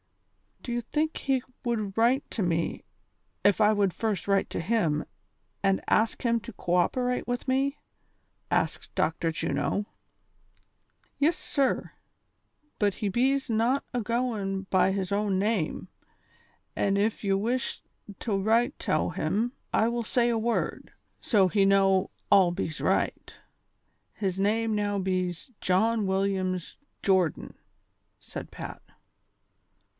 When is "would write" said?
1.63-2.29